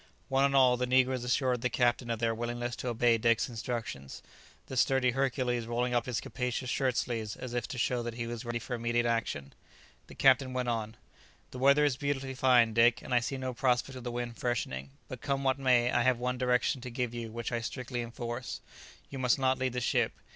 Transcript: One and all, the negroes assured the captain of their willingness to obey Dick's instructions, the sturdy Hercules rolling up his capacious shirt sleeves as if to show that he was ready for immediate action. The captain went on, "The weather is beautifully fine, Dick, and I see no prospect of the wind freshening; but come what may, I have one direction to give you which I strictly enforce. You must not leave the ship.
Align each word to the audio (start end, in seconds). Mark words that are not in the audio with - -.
One 0.29 0.43
and 0.45 0.55
all, 0.55 0.77
the 0.77 0.87
negroes 0.87 1.23
assured 1.23 1.61
the 1.61 1.69
captain 1.69 2.09
of 2.09 2.17
their 2.17 2.33
willingness 2.33 2.75
to 2.77 2.87
obey 2.87 3.19
Dick's 3.19 3.47
instructions, 3.47 4.23
the 4.65 4.75
sturdy 4.75 5.11
Hercules 5.11 5.67
rolling 5.67 5.93
up 5.93 6.07
his 6.07 6.19
capacious 6.19 6.71
shirt 6.71 6.97
sleeves 6.97 7.35
as 7.35 7.53
if 7.53 7.67
to 7.67 7.77
show 7.77 8.01
that 8.01 8.15
he 8.15 8.25
was 8.25 8.43
ready 8.43 8.57
for 8.57 8.73
immediate 8.73 9.05
action. 9.05 9.53
The 10.07 10.15
captain 10.15 10.53
went 10.53 10.69
on, 10.69 10.97
"The 11.51 11.59
weather 11.59 11.85
is 11.85 11.97
beautifully 11.97 12.33
fine, 12.33 12.73
Dick, 12.73 13.03
and 13.03 13.13
I 13.13 13.19
see 13.19 13.37
no 13.37 13.53
prospect 13.53 13.95
of 13.95 14.03
the 14.03 14.11
wind 14.11 14.37
freshening; 14.37 14.89
but 15.07 15.21
come 15.21 15.43
what 15.43 15.59
may, 15.59 15.91
I 15.91 16.01
have 16.01 16.17
one 16.17 16.39
direction 16.39 16.81
to 16.81 16.89
give 16.89 17.13
you 17.13 17.31
which 17.31 17.51
I 17.51 17.61
strictly 17.61 18.01
enforce. 18.01 18.59
You 19.11 19.19
must 19.19 19.37
not 19.37 19.59
leave 19.59 19.73
the 19.73 19.81
ship. 19.81 20.13